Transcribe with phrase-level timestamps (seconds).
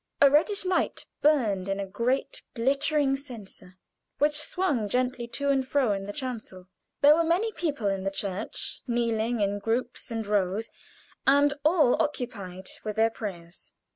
[0.19, 3.77] A reddish light burned in a great glittering censer,
[4.17, 6.65] which swung gently to and fro in the chancel.
[7.01, 10.71] There were many people in the church, kneeling in groups and rows,
[11.27, 13.73] and all occupied with their prayers.